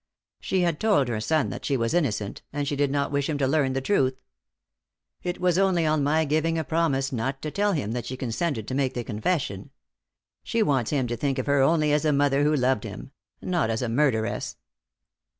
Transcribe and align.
She 0.39 0.61
had 0.61 0.79
told 0.79 1.09
her 1.09 1.21
son 1.21 1.49
that 1.51 1.63
she 1.63 1.77
was 1.77 1.93
innocent, 1.93 2.41
and 2.51 2.67
she 2.67 2.75
did 2.75 2.89
not 2.89 3.11
wish 3.11 3.29
him 3.29 3.37
to 3.37 3.45
learn 3.47 3.73
the 3.73 3.81
truth. 3.81 4.15
It 5.21 5.39
was 5.39 5.59
only 5.59 5.85
on 5.85 6.03
my 6.03 6.25
giving 6.25 6.57
a 6.57 6.63
promise 6.63 7.11
not 7.11 7.39
to 7.43 7.51
tell 7.51 7.73
him 7.73 7.91
that 7.91 8.07
she 8.07 8.17
consented 8.17 8.67
to 8.69 8.73
make 8.73 8.95
the 8.95 9.03
confession. 9.03 9.69
She 10.41 10.63
wants 10.63 10.89
him 10.89 11.05
to 11.05 11.15
think 11.15 11.37
of 11.37 11.45
her 11.45 11.61
only 11.61 11.93
as 11.93 12.03
a 12.03 12.11
mother 12.11 12.41
who 12.41 12.55
loved 12.55 12.83
him 12.83 13.11
not 13.43 13.69
as 13.69 13.83
a 13.83 13.89
murderess." 13.89 14.57